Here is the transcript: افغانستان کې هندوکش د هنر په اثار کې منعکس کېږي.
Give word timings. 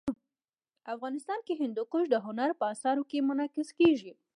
افغانستان 0.93 1.39
کې 1.47 1.53
هندوکش 1.61 2.03
د 2.09 2.15
هنر 2.25 2.49
په 2.59 2.65
اثار 2.73 2.97
کې 3.09 3.25
منعکس 3.27 3.69
کېږي. 3.79 4.11